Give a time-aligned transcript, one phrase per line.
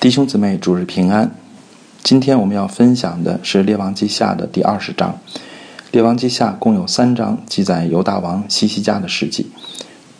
[0.00, 1.30] 弟兄姊妹，主日平安。
[2.02, 5.18] 今天我们要分享的是《列王记下》的第二十章。
[5.90, 9.50] 《列王记下》共有三章，记载犹大王西西家的事迹。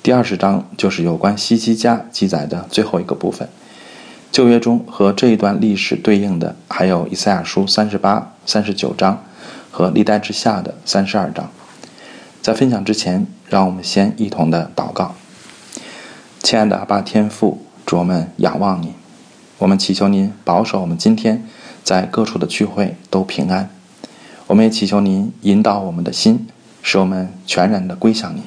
[0.02, 3.48] 第二十章就是有关西西家记载的最后一个部分。
[4.30, 9.24] 旧约中和这一段历史对应的还有以赛亚书三十八、三十九章
[9.70, 11.50] 和历代之下的三十二章。
[12.42, 15.14] 在分享之前，让我们先一同的祷告。
[16.42, 18.92] 亲爱的阿爸天父，主我们仰望你。
[19.60, 21.46] 我们祈求您保守我们今天
[21.84, 23.68] 在各处的聚会都平安。
[24.46, 26.46] 我们也祈求您引导我们的心，
[26.82, 28.42] 使我们全然的归向您，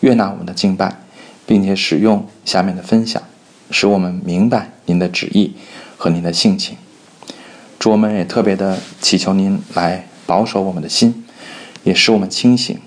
[0.00, 0.96] 悦纳我们的敬拜，
[1.44, 3.22] 并且使用下面的分享，
[3.70, 5.52] 使我们明白您的旨意
[5.98, 6.78] 和您的性情。
[7.78, 11.22] 主，我们也特别的祈求您来保守我们的心，
[11.84, 12.78] 也使我们清醒，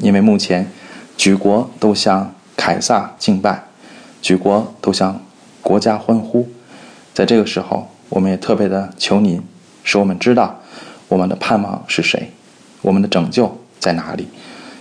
[0.00, 0.70] 因为目前
[1.16, 3.64] 举国都向凯撒敬拜，
[4.20, 5.22] 举国都向
[5.62, 6.46] 国家欢呼。
[7.20, 9.42] 在这个时候，我们也特别的求您，
[9.84, 10.58] 使我们知道
[11.06, 12.32] 我们的盼望是谁，
[12.80, 14.26] 我们的拯救在哪里。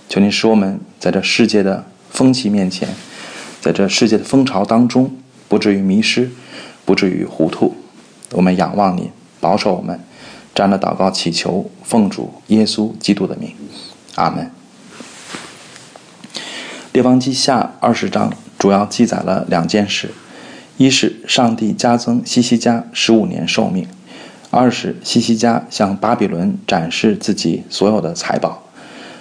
[0.07, 2.87] 求您使我们在这世界的风气面前，
[3.59, 5.13] 在这世界的风潮当中，
[5.49, 6.31] 不至于迷失，
[6.85, 7.75] 不至于糊涂。
[8.31, 9.99] 我们仰望您，保守我们。
[10.55, 13.53] 这样的祷告祈求，奉主耶稣基督的名，
[14.15, 14.49] 阿门。
[16.93, 20.11] 列王记下二十章主要记载了两件事。
[20.79, 23.85] 一是上帝加增西西家十五年寿命，
[24.49, 28.63] 二是西西家向巴比伦展示自己所有的财宝。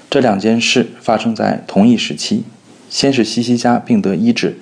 [0.08, 2.44] 这两件事发生在同一时期。
[2.88, 4.56] 先是西西家病得医治，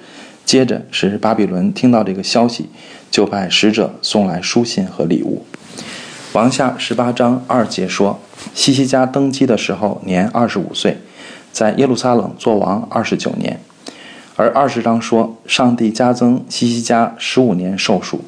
[0.46, 2.70] 接着是巴比伦听到这个消息，
[3.10, 5.44] 就派使者送来书信和礼物。
[6.32, 8.18] 王下十八章二节说，
[8.54, 10.96] 西西家登基的时候年二十五岁，
[11.52, 13.60] 在耶路撒冷做王二十九年。
[14.36, 18.20] 而二十章说，上帝加增西西家十五年寿数，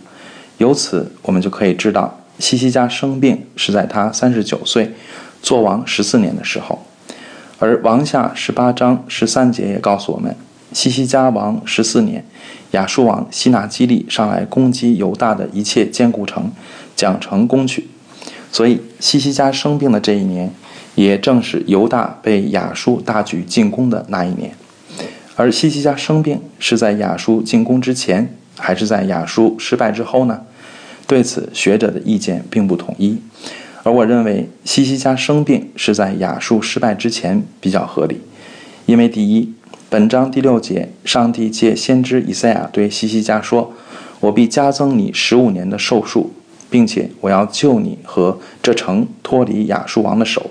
[0.57, 4.95] 由此我们就可以知道，西西家生病是在他三十九岁，
[5.43, 6.83] 做王十四年的时候。
[7.59, 10.35] 而王下十八章十三节也告诉我们，
[10.73, 12.25] 西西家王十四年，
[12.71, 16.51] 亚述王西拿基利上来攻击犹大的一切坚固城，
[16.97, 17.87] 将城攻取。
[18.51, 20.51] 所以西西家生病的这一年，
[20.95, 24.55] 也正是犹大被亚述大举进攻的那一年。
[25.39, 30.41] 而西西家生病是在亚述进攻之前，还是在亚述失败之后呢？
[31.07, 33.17] 对此，学者的意见并不统一。
[33.85, 38.21] 而我认为，西西家生病是在亚述失败之前比较合理，
[38.87, 39.55] 因为第一，
[39.89, 43.73] 本章第六节，上帝借先知以赛亚对西西家说
[44.19, 46.33] ：“我必加增你十五年的寿数，
[46.69, 50.51] 并且我要救你和这城脱离亚述王的手。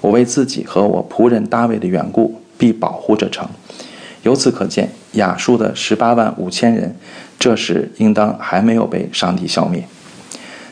[0.00, 3.48] 我为自己和我仆人大卫的缘故，必保护这城。”
[4.22, 6.94] 由此可见，亚述的十八万五千人，
[7.38, 9.86] 这时应当还没有被上帝消灭。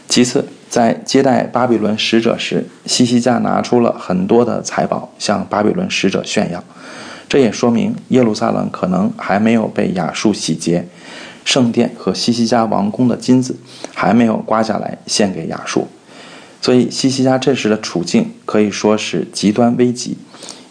[0.09, 6.62] 其次，在接待巴比伦使者时，西西家拿出了很多的财宝向巴比伦使者炫耀，
[7.28, 10.87] 这也说明耶路撒冷可能还没有被亚述洗劫，
[11.44, 13.56] 圣殿和西西家王宫的金子
[13.94, 15.88] 还没有刮下来献给亚述。
[16.60, 20.19] 所以，西西家这时的处境可以说是极端危急，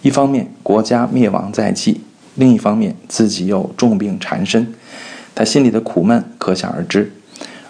[0.01, 2.01] 一方面国家灭亡在即。
[2.37, 4.73] 另一方面，自己又重病缠身，
[5.35, 7.11] 他心里的苦闷可想而知。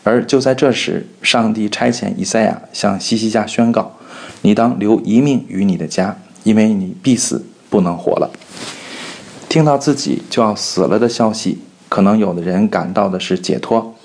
[0.03, 3.97] 而就在这时，上帝差遣以赛亚向西西家宣告
[4.43, 8.31] ：“你当留一命于你的家，因为你必死，不能活了。”
[9.49, 13.95] 听到自己就要死了的消息，可能有的人感到的是解脱，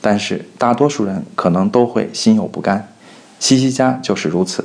[0.00, 2.88] 但是大多数人可能都会心有不甘。
[3.38, 4.64] 西西家就是如此。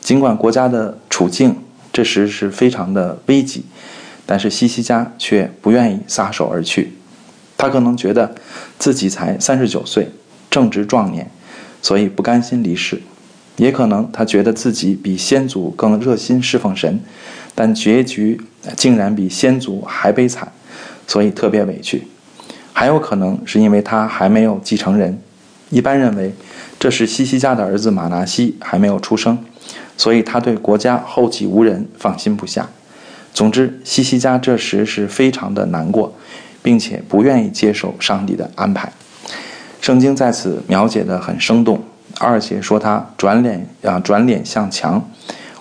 [0.00, 1.56] 尽管国家的处境
[1.92, 3.64] 这时是非常的危急。
[4.26, 6.92] 但是西西家却不愿意撒手而去，
[7.56, 8.34] 他可能觉得
[8.78, 10.08] 自己才三十九岁，
[10.50, 11.30] 正值壮年，
[11.82, 12.96] 所以不甘心离世；
[13.56, 17.00] 也可能他觉得自己比先祖更热心侍奉神，
[17.54, 18.40] 但结局
[18.76, 20.50] 竟然比先祖还悲惨，
[21.06, 21.98] 所以特别委屈；
[22.72, 25.18] 还有可能是因为他还没有继承人，
[25.70, 26.32] 一般认为
[26.78, 29.38] 这是西西家的儿子马拿西还没有出生，
[29.96, 32.68] 所以他对国家后继无人放心不下。
[33.34, 36.14] 总之，西西家这时是非常的难过，
[36.62, 38.92] 并且不愿意接受上帝的安排。
[39.80, 41.82] 圣经在此描写的很生动。
[42.20, 45.04] 二姐说他转脸啊，转脸向墙，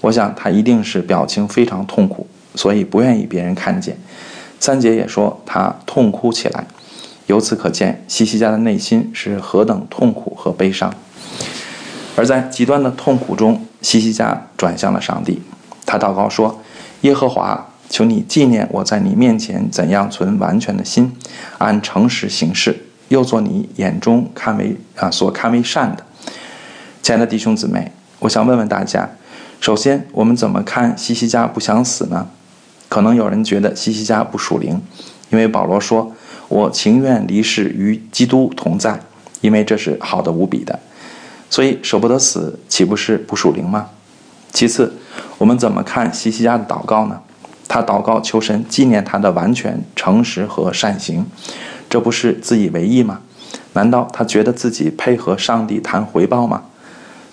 [0.01, 3.97] 我想他一定是表情非常痛苦，所以不愿意别人看见。
[4.59, 6.67] 三姐也说他痛哭起来，
[7.25, 10.93] 由此可见西西家的内心是何等痛苦和悲伤。
[12.15, 15.41] 而在极端的痛苦中，西西家转向了上帝，
[15.87, 16.61] 他祷告说。
[17.03, 21.11] 耶和华，求你纪念我在你面前怎样存完全的心，
[21.57, 22.75] 按诚实行事，
[23.09, 26.05] 又做你眼中看为啊所看为善的。
[27.01, 29.09] 亲爱的弟兄姊妹，我想问问大家，
[29.59, 32.25] 首先我们怎么看西西家不想死呢？
[32.87, 34.81] 可能有人觉得西西家不属灵，
[35.29, 36.09] 因为保罗说
[36.47, 38.97] ：“我情愿离世与基督同在，
[39.41, 40.79] 因为这是好的无比的。”
[41.49, 43.89] 所以舍不得死，岂不是不属灵吗？
[44.53, 44.93] 其次，
[45.37, 47.19] 我们怎么看西西家的祷告呢？
[47.67, 51.25] 他祷告求神纪念他的完全诚实和善行，
[51.89, 53.19] 这不是自以为意吗？
[53.73, 56.61] 难道他觉得自己配合上帝谈回报吗？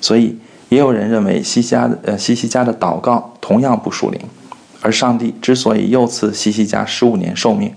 [0.01, 0.39] 所以，
[0.71, 4.19] 也有人认为西西家的呃西西家的祷告同样不属灵。
[4.83, 7.71] 而上帝之所以又赐西西家十五年寿命，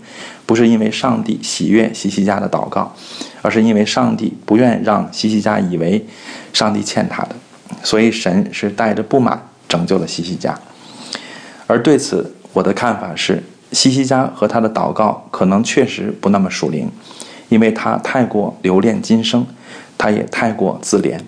[0.46, 2.96] 不是因为上帝喜悦西西家的祷告，
[3.42, 6.06] 而是因为上帝不愿让西西家以为
[6.54, 7.36] 上帝欠他的，
[7.82, 10.60] 所以神是带着不满拯救了西西家。
[11.66, 13.42] 而对此，我的看法是，
[13.72, 16.92] 西西家和他的祷告可能确实不那么属灵，
[17.50, 19.46] 因为他太过留恋今生，
[19.98, 21.20] 他也太过自怜。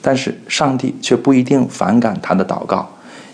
[0.00, 2.90] 但是上帝却不一定反感他的祷告。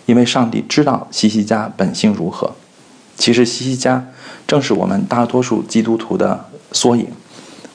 [0.07, 2.53] 因为上帝知道西西家本性如何，
[3.17, 4.05] 其实西西家
[4.45, 7.07] 正是我们大多数基督徒的缩影。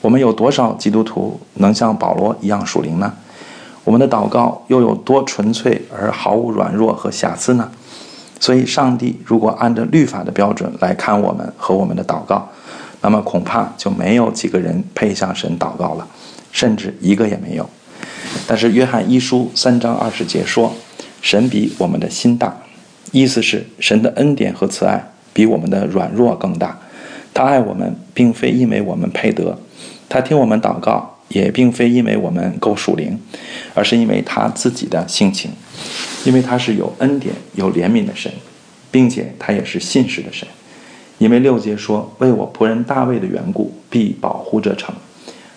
[0.01, 3.13] 我们有多少基督徒能像保罗一样属灵呢？
[3.85, 7.71] 我们的祷告又有多纯粹而毫无软弱和瑕疵呢？
[8.41, 12.49] 所以，上帝如果按照律法的标准来看我们和我们的祷告，
[12.99, 16.05] 那么恐怕就没有几个人配向神祷告了，
[16.51, 17.69] 甚至一个也没有。
[18.45, 20.73] 但是，约翰一书三章二十节说。
[21.21, 22.55] 神比我们的心大，
[23.11, 26.77] 意思是神的恩典和慈爱比我们的软弱更大。
[27.33, 29.57] 他爱我们，并非因为我们配得；
[30.07, 33.19] 他听我们祷告，也并非因为我们够属灵，
[33.73, 35.51] 而是因为他自己的性情，
[36.23, 38.31] 因为他是有恩典、有怜悯的神，
[38.91, 40.47] 并且他也是信实的神。
[41.17, 44.93] 因为六节说：“为我仆人大卫的缘故，必保护这城。”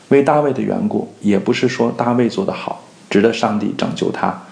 [0.08, 4.42] 为大卫的缘故，也不是说大卫做得好，值得上帝拯救他。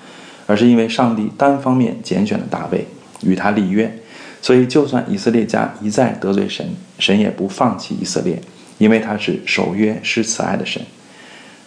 [0.48, 2.86] 而是因为上帝单方面拣选了大卫，
[3.22, 3.92] 与他立约，
[4.40, 6.64] 所以就算以色列家一再得罪神，
[7.00, 8.40] 神也不放弃以色列，
[8.78, 10.80] 因为他是守约施慈爱的神。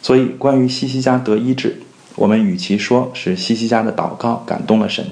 [0.01, 1.81] 所以关于西西家得医治，
[2.15, 5.05] 我们与其说是西西家的祷告感动了神，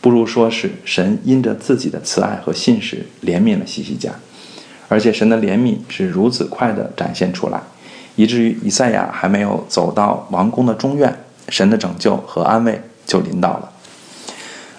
[0.00, 4.12] 不如说是神因着自己的慈爱和信实怜悯了西西家，
[4.88, 7.60] 而且神的怜悯是如此快的展现出来，
[8.16, 11.18] 以至于以赛亚还没有走到王宫的中院，
[11.48, 12.80] 神的拯救和安慰。
[13.06, 13.70] 就临到了。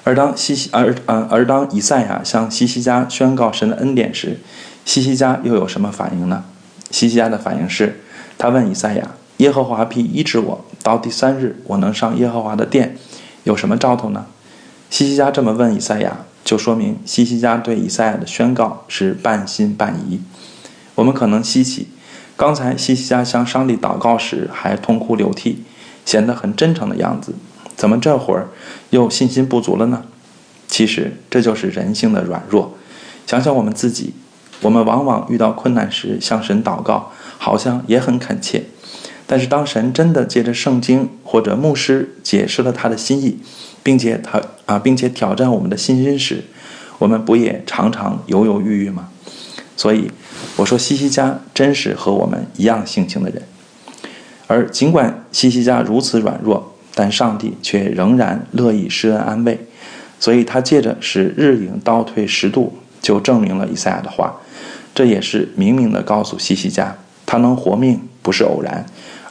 [0.04, 4.40] 而当西西而呃而当以赛亚向西西家宣告神的恩典时，
[4.84, 6.44] 西西家又有什么反应呢？
[6.90, 8.02] 西西家的反应是，
[8.40, 12.98] 他问以赛亚：“耶和华必医治我，到第三日我能上耶和华的殿，
[13.44, 14.26] 有什么兆头呢？”
[14.90, 20.22] 西西家这么问以赛亚，就说明西西家对以赛亚的宣告是半信半疑。
[20.94, 21.88] 我们可能稀奇，
[22.38, 25.64] 刚才西西家向上帝祷告时还痛哭流涕，
[26.06, 27.34] 显得很真诚的样子。
[27.76, 28.48] 怎么这会儿
[28.92, 30.06] 又信心不足了呢？
[30.68, 32.76] 其实这就是人性的软弱。
[33.28, 34.14] 想想我们自己，
[34.62, 38.64] 我们往往遇到困难时向神祷告，好像也很恳切。
[39.28, 43.40] 但是当神真的借着圣经或者牧师解释了他的心意，
[43.82, 46.44] 并且他啊，并且挑战我们的信心时，
[47.00, 49.10] 我们不也常常犹犹豫豫吗？
[49.76, 50.10] 所以
[50.56, 53.42] 我说，西西家真是和我们一样性情的人。
[54.48, 59.60] 而尽管西西家如此软弱，但上帝却仍然乐意施恩安慰，
[60.20, 64.36] 所以他借着使日影倒退十度，就证明了以赛亚的话。
[64.94, 68.86] 这也是明明的告诉西西家，他能活命不是偶然，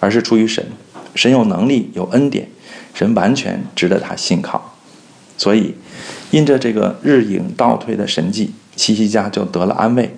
[0.04, 0.62] 而是出于神。
[1.14, 2.46] 神有能力，有恩典，
[2.92, 4.76] 神完全值得他信靠。
[5.38, 5.74] 所以，
[6.30, 10.14] 因着这个日影倒退的神迹，西西家就得了安慰。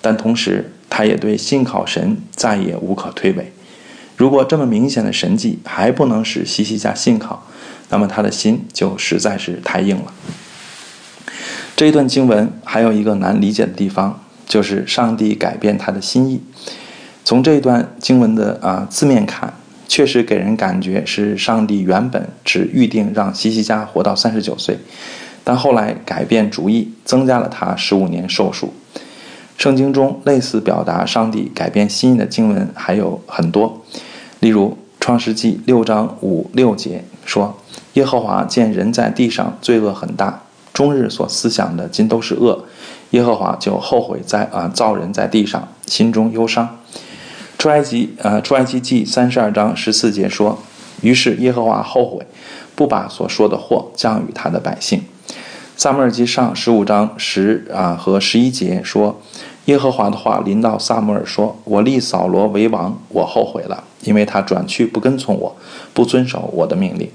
[0.00, 3.42] 但同时，他也对信靠神再也无可推诿。
[4.16, 7.44] 如果这么明显的神迹还不能使西西家信靠，
[7.88, 10.12] 那么他的心就实在是太硬了。
[11.74, 16.40] 这一段经文还有一个难理解的地方，就是上帝改变他的心意。
[17.24, 19.54] 从这段经文的啊字面看，
[19.88, 24.78] 确实给人感觉是上帝原本只预定让西西家活到三十九岁，
[25.42, 28.74] 但后来改变主意，增加了他十五年寿数。
[29.56, 33.82] 圣经中类似表达上帝改变心意的经文还有很多，
[34.40, 34.68] 例如
[35.00, 37.58] 《创世纪》六章五六节说
[37.94, 40.42] ：“耶和华见人在地上罪恶很大，
[40.74, 42.66] 终日所思想的尽都是恶，
[43.10, 46.68] 耶和华就后悔在啊造人在地上，心中忧伤。”
[47.64, 50.58] 《出埃及》呃，《出埃及记》三十二章十四节说
[51.00, 52.26] ：“于是耶和华后悔，
[52.74, 54.98] 不把所说的祸降与他的百姓。”
[55.74, 59.18] 《萨母尔记上》十五章十啊和十一节说。
[59.64, 65.56] 耶和华的话临到萨姆尔说：“我立扫罗为王，我后悔了，因为他转去不跟从我，
[65.94, 67.08] 不遵守我的命令。”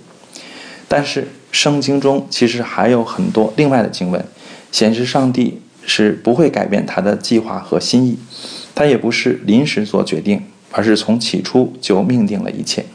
[0.89, 4.25] 但是圣经中其实还有很多另外的经文，
[4.71, 8.17] 显示上帝是不会改变他的计划和心意，
[8.79, 12.85] 他也不是临时做决定，而是从起初就命定了一切。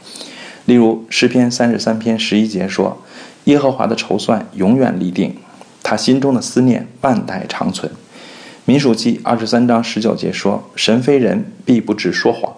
[0.65, 3.03] 例如诗篇三十三篇十一节说
[3.45, 5.35] ：“耶和华的筹算永远立定，
[5.83, 7.91] 他心中的思念万代长存。”
[8.65, 12.51] 民数记二十三章十九节说：“神非人，必不至说谎；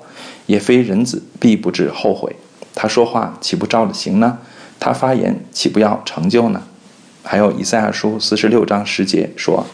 [0.46, 2.34] 也非人子，必不至后悔。
[2.74, 4.38] 他说话岂不照着行呢？
[4.80, 6.64] 他发言岂不要成就呢？”
[7.24, 9.68] 还有以赛亚书四十六章十节说：“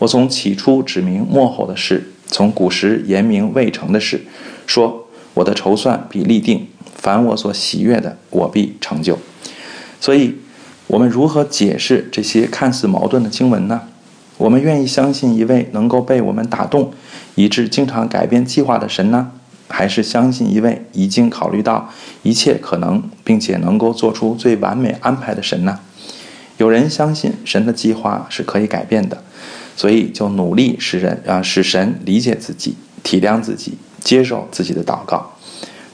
[0.00, 4.20] 我从起初指明末后的事，从古时言明未成的事，
[4.66, 9.18] 说我的筹算必立定，凡我所喜悦的，我必成就。”
[10.00, 10.36] 所以，
[10.86, 13.82] 我们如何解释这些看似矛盾的经文呢？
[14.36, 16.92] 我们愿意相信一位能够被我们打动，
[17.34, 19.32] 以致经常改变计划的神呢，
[19.66, 21.90] 还是相信一位已经考虑到
[22.22, 25.80] 一切可能，并且能够做出最完美安排的神呢？
[26.58, 29.22] 有人相信神的计划是可以改变的，
[29.78, 35.36] 所以就努力使人啊使神理解自己、体谅自己、接受自己的祷告。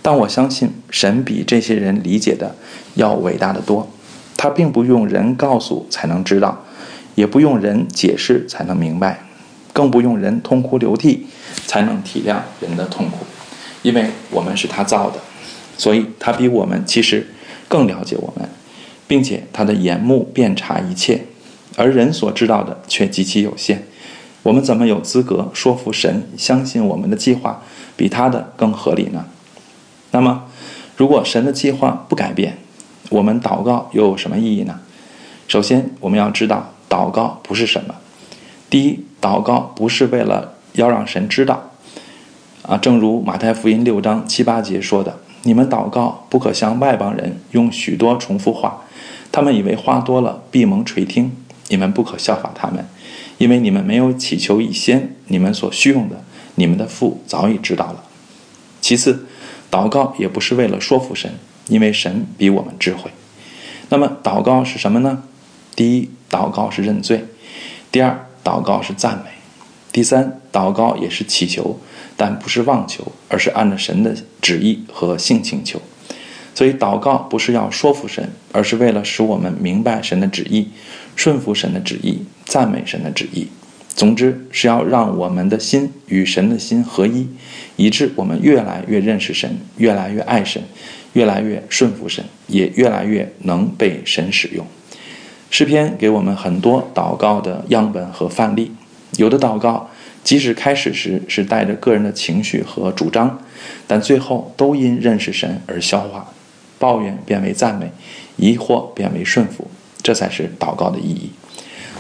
[0.01, 2.57] 但我相信神比这些人理解的
[2.95, 3.87] 要伟大的多，
[4.39, 6.65] 他并不用人告诉才能知道。
[7.15, 9.25] 也不用人解释才能明白，
[9.73, 11.27] 更不用人痛哭流涕
[11.65, 13.19] 才能体谅人的痛苦，
[13.83, 15.21] 因为我们是他造的，
[15.79, 17.25] 所以他比我们其实
[17.69, 18.49] 更了解我们，
[19.07, 21.25] 并且他的眼目遍察一切，
[21.77, 23.87] 而人所知道的却极其有限。
[24.43, 27.63] 我们怎么有资格说服神相信我们的计划
[27.97, 29.25] 比他的更合理呢？
[30.11, 30.45] 那么，
[30.97, 32.59] 如果神的计划不改变，
[33.11, 34.81] 我们祷告又有什么意义呢？
[35.49, 36.71] 首先，我们要知道。
[36.87, 37.95] 祷告不是什么？
[38.71, 41.71] 第一，祷告不是为了要让神知道，
[42.63, 48.85] 啊，正如马太福音六章七八节说的：“你们祷告不可像外邦人用许多重复话，
[49.33, 51.33] 他们以为话多了闭蒙垂听。
[51.69, 52.87] 你们不可效法他们，
[53.39, 56.23] 因为你们没有祈求以先，你们所需用的，
[56.55, 58.05] 你们的父早已知道了。”
[58.81, 59.27] 其次，
[59.71, 61.33] 祷告也不是为了说服神，
[61.69, 63.11] 因为神比我们智慧。
[63.89, 65.23] 那么，祷告是什么呢？
[65.75, 66.11] 第一。
[66.31, 67.25] 祷告是认罪，
[67.93, 69.31] 第二，祷告是赞美，
[69.93, 71.79] 第三，祷告也是祈求，
[72.17, 75.81] 但不是妄求，而是按照神的旨意和性请求。
[76.53, 80.71] 所以，祷告不是要说服神，而是为了使我们明白神的旨意，
[81.17, 83.49] 顺服神的旨意，赞美神的旨意。
[83.95, 87.29] 总之，是要让我们的心与神的心合一，
[87.77, 90.61] 以致我们越来越认识神，越来越爱神，
[91.13, 94.67] 越来越顺服神，也越来越能被神使用。
[95.49, 98.73] 诗篇给我们很多祷告的样本和范例，
[99.17, 99.89] 有的祷告
[100.25, 103.39] 即使开始时是带着个人的情绪和主张，
[103.87, 106.33] 但最后都因认识神而消化，
[106.81, 107.93] 抱怨变为赞美，
[108.37, 109.71] 疑惑变为顺服，
[110.05, 111.31] 这才是祷告的意义。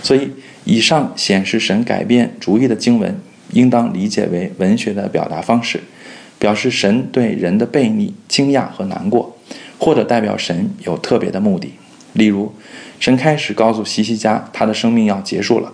[0.01, 0.31] 所以，
[0.65, 3.19] 以上显示神改变主意的经文，
[3.53, 5.81] 应当理解为文学的表达方式，
[6.39, 9.37] 表示神对人的悖逆惊讶和难过，
[9.79, 11.73] 或者代表神有特别的目的，
[12.13, 12.55] 例如。
[13.01, 15.71] 神开始告诉西西家，他的生命要结束了，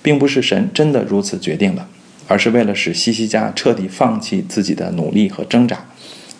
[0.00, 1.86] 并不是神真的如此决定了，
[2.26, 5.84] 而是为了使西西家彻底放弃自己的努力和挣扎。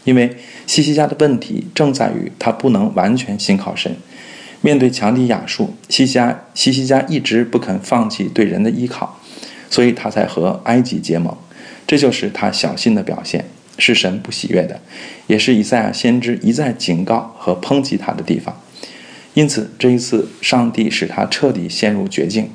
[0.04, 0.34] 因为
[0.66, 3.94] 西西家的问题正在于他不能完全信靠神。
[4.62, 9.18] 面对强敌亚述，西西家西西家一直不肯放弃对人的依靠，
[9.70, 11.34] 所以他才和埃及结盟。
[11.86, 13.46] 这就是他小心的表现，
[13.78, 14.80] 是神不喜悦的，
[15.26, 18.60] 也是以赛亚先知一再警告和抨击他的地方。
[19.34, 22.50] 因此，这一次，上帝使他彻底陷入绝境。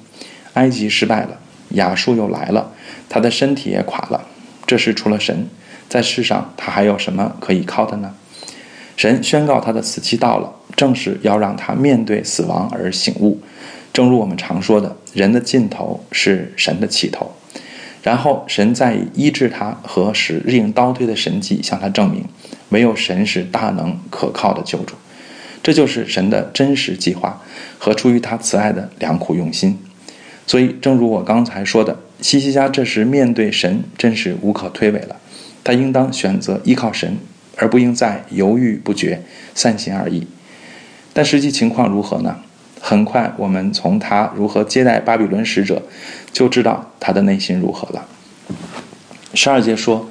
[0.54, 2.72] 埃及失败了，亚述又来了，
[3.10, 4.26] 他的身体也垮了。
[4.66, 5.48] 这时，除了神，
[5.90, 8.14] 在世上他还有什么可以靠的呢？
[8.96, 13.40] 神宣告他的死期到了，正是要让他面对死亡而醒悟。
[13.94, 17.32] 正如我们常说的，人的尽头是神的起头。
[18.04, 22.24] 然后，神再医治他和使日影倒退的神迹向他证明，
[22.70, 24.94] 唯有神是大能可靠的救主。
[25.64, 27.42] 这就是神的真实计划
[27.80, 29.80] 和出于他慈爱的良苦用心，
[30.46, 35.16] 所以正如我刚才说的，西西家这时面对神真是无可推诿了，
[35.64, 37.18] 他应当选择依靠神，
[37.56, 39.24] 而不应再犹豫不决、
[39.56, 40.28] 三心二意。
[41.16, 42.36] 但实际情况如何呢？
[42.82, 45.82] 很快我们从他如何接待巴比伦使者，
[46.34, 48.06] 就知道他的内心如何了。
[49.34, 50.10] 十二节说，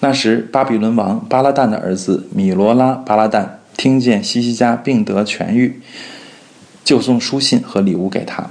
[0.00, 3.48] 那时巴比伦王巴拉旦的儿子米罗拉巴拉旦。
[3.74, 5.80] 听见西西家病得痊愈，
[6.84, 8.50] 就送书信和礼物给他。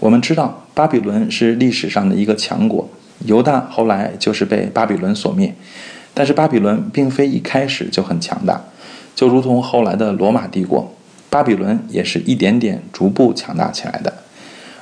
[0.00, 2.90] 我们知道巴比伦是历史上的一个强国，
[3.24, 5.54] 犹大后来就是被巴比伦所灭，
[6.12, 8.60] 但是巴比伦并非一开始就很强大，
[9.14, 10.92] 就如同后来的罗马帝国，
[11.30, 14.12] 巴比伦也是一点点逐步强大起来的。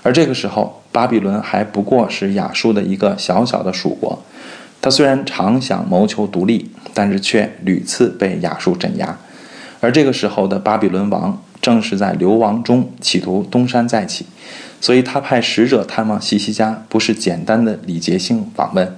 [0.03, 4.23] 而这个时候，巴比伦还不过是亚述的一个小小的属国，
[4.81, 9.19] 他虽然常想谋求独立，但是却屡次被亚述镇压。
[9.81, 14.25] 而这个时候的巴比伦王正是在流亡中企图东山再起，
[14.81, 18.97] 所以他派使者探望西西家，不是简单的礼节性访问，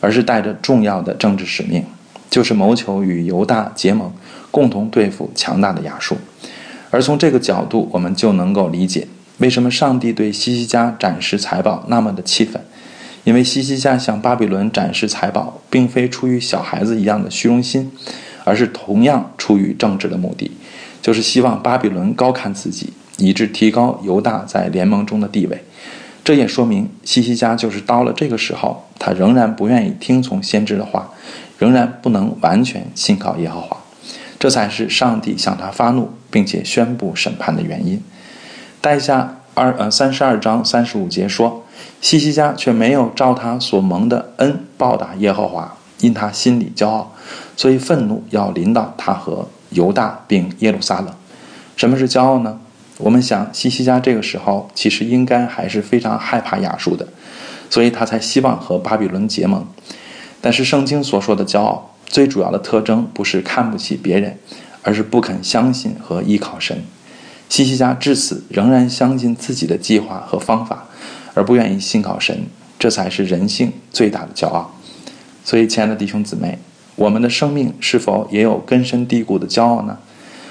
[0.00, 1.84] 而是带着重要的政治使命，
[2.28, 4.12] 就是谋求与犹大结盟，
[4.50, 6.18] 共同对付强大的亚述。
[6.92, 9.08] 而从这个角度，我们就能够理解
[9.38, 12.62] 为什么上帝对西西家展示财宝那么的气愤，
[13.24, 17.90] 因为西西家向巴比伦展示财宝，并非出于小孩子一样的虚荣心。
[18.44, 20.50] 而是同样出于政治的目的，
[21.00, 25.62] 就是希望巴比伦高看自己，以致提高犹大在联盟中的地位。
[26.24, 31.08] 这也说明西西家就是到了这个时候，他仍然不愿意听从先知的话，
[31.56, 33.76] 仍然不能完全信靠耶和华。
[34.42, 38.02] 这才是上帝向他发怒，并且宣布审判的原因。
[38.80, 41.62] 待下二呃三十二章三十五节说，
[42.00, 45.76] 西西家却没有照他所蒙的恩报答耶和华。
[46.00, 47.14] 因他心里骄傲，
[47.56, 51.14] 所以愤怒要临到他和犹大并耶路撒冷。
[51.76, 52.58] 什么是骄傲呢？
[52.98, 57.06] 我们想，西西家这个时候其实应该还是非常害怕亚述的，
[57.70, 59.64] 所以他才希望和巴比伦结盟。
[60.40, 64.36] 但是圣经所说的骄傲，最主要的特征不是看不起别人，
[64.82, 66.84] 而是不肯相信和依靠神。
[67.48, 70.86] 西西家至此仍然相信自己的计划和方法，
[71.32, 72.44] 而不愿意信靠神，
[72.78, 74.74] 这才是人性最大的骄傲。
[75.42, 76.58] 所以，亲爱的弟兄姊妹，
[76.96, 79.96] 我们的生命是否也有根深蒂固的骄傲呢？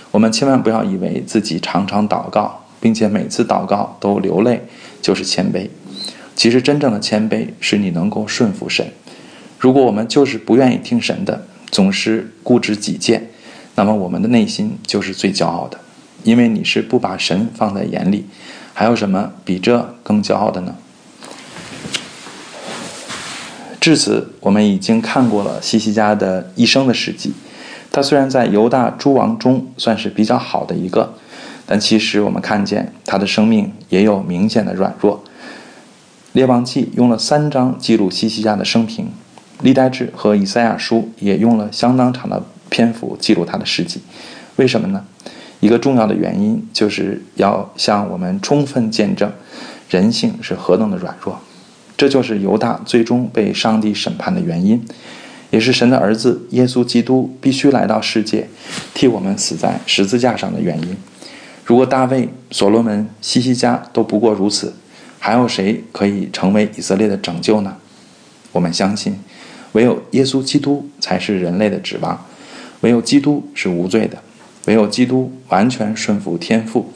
[0.09, 4.65] 我们千万不要以为自己常常祷告，并且每次祷告都流泪
[4.99, 5.69] 就是谦卑。
[6.35, 8.91] 其实，真正的谦卑是你能够顺服神。
[9.59, 13.29] 如果我们就是不愿意听神的，总是固执己见，
[13.75, 15.79] 那么我们的内心就是最骄傲的，
[16.23, 18.25] 因为你是不把神放在眼里。
[18.73, 20.75] 还有什么比这更骄傲的呢？
[23.79, 27.33] 至此，我们已经看过了西西家的一生的事迹。
[27.91, 31.13] 他虽然在犹大诸王中算是比较好的一个，
[31.65, 35.23] 但其实我们看见他的生命也有明显的软弱。
[36.31, 39.11] 列王记用了三章记录西西家的生平，
[39.61, 44.01] 历代志和以赛亚书也用了相当长的篇幅记录他的事迹。
[44.55, 45.05] 为什么呢？
[45.59, 49.31] 一个重要的原因就是要向我们充分见证
[49.89, 51.39] 人性是何等的软弱。
[51.95, 54.83] 这就是犹大最终被上帝审判的原因，
[55.51, 58.47] 也是神的儿子耶稣基督必须来到世界，
[58.95, 60.97] 替我们死在十字架上的原因。
[61.63, 64.73] 如果大卫、所罗门、西西家都不过如此，
[65.19, 67.77] 还有谁可以成为以色列的拯救呢？
[68.51, 69.17] 我们相信，
[69.73, 72.25] 唯有耶稣基督才是人类的指望，
[72.81, 74.17] 唯有基督是无罪的，
[74.65, 76.91] 唯有基督完全顺服天父，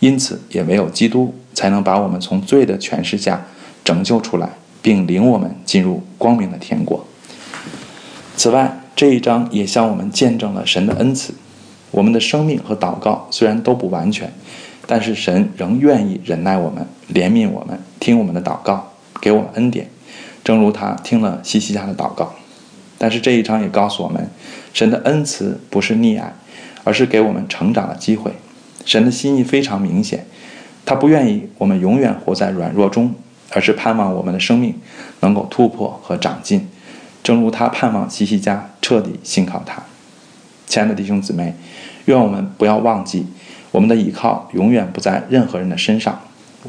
[0.00, 3.46] 因此也唯有基督才能把我们从罪的权势下。
[3.84, 4.48] 拯救出来，
[4.80, 7.04] 并领我们进入光明的天国。
[8.36, 11.34] 此外，这一章也向我们见证了神的恩赐。
[11.90, 14.32] 我们的生命和祷告虽然都不完全，
[14.86, 19.90] 但是神仍愿意忍耐我们，怜悯我们，听我们的祷告，给我们恩典，
[20.44, 22.34] 正如他听了西西家的祷告。
[22.98, 24.30] 但是这一章也告诉我们，
[24.72, 26.32] 神的恩慈不是溺爱，
[26.84, 28.32] 而是给我们成长的机会。
[28.84, 30.26] 神的心意非常明显，
[30.84, 33.14] 他不愿意我们永远活在软弱中。
[33.54, 34.74] 而是盼望我们的生命
[35.20, 36.66] 能够突破和长进，
[37.22, 39.82] 正如他盼望西西家彻底信靠他。
[40.66, 41.54] 亲爱的弟兄姊妹，
[42.06, 43.26] 愿我们不要忘记，
[43.70, 46.18] 我们的依靠永远不在任何人的身上，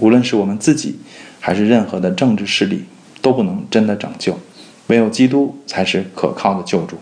[0.02, 1.00] 无论是我们自己，
[1.40, 2.84] 还是任何的政治势力，
[3.24, 4.38] 都不能真的拯救。
[4.86, 6.98] 唯有基督才是可靠的救主。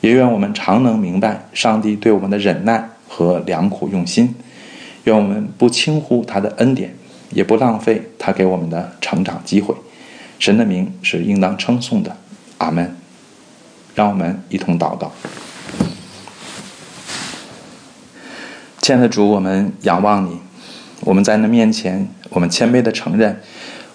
[0.00, 4.34] 也愿我们常能明白上帝对我们的忍耐和良苦用心，
[5.04, 6.94] 愿我们不轻忽他的恩典。
[7.32, 9.72] 也不浪费他给我们的成长机会，
[10.40, 12.16] 神的名是应当称颂的，
[12.58, 12.96] 阿门。
[13.94, 15.12] 让我们一同祷告，
[18.82, 20.40] 亲爱的主，我们仰望你，
[21.02, 23.40] 我们在那面前，我们谦卑的承认，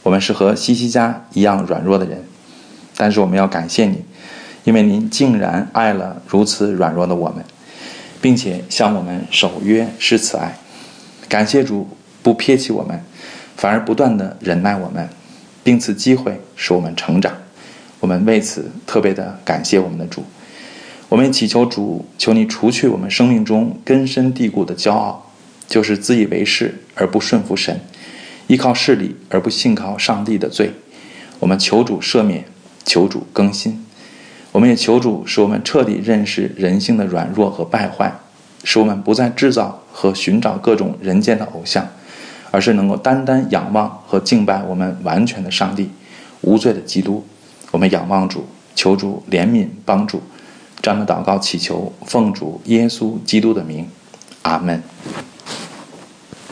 [0.06, 2.24] 我们是和西西家一样软弱的人，
[2.96, 4.04] 但是我们要感谢你，
[4.64, 7.44] 因为您竟然爱了如此软弱的我们，
[8.22, 10.60] 并且向我们守约施慈爱，
[11.28, 11.90] 感谢主
[12.22, 13.02] 不撇弃我们。
[13.58, 15.10] 反而不断的忍耐我们，
[15.64, 17.34] 并赐机会使我们成长，
[18.00, 20.24] 我们为此特别的感谢我们的主。
[21.10, 25.32] 我们祈求主，求你除去我们生命中根深蒂固的骄傲，
[25.68, 27.80] 就是自以为是而不顺服神，
[28.48, 30.72] 依靠势力而不信靠上帝的罪。
[31.40, 32.46] 我们求主赦免，
[32.86, 33.86] 求主更新。
[34.52, 38.14] 我们也求主使我们彻底认识人性的软弱和败坏，
[38.64, 41.86] 使我们不再制造和寻找各种人间的偶像，
[42.52, 45.90] 而是能够单单仰望和敬拜我们完全的上帝，
[46.42, 47.26] 无罪的基督。
[47.72, 50.22] 我们仰望主，求主怜悯帮助。
[50.82, 53.90] 这样的祷告祈求，奉主耶稣基督的名，
[54.44, 54.82] 阿门。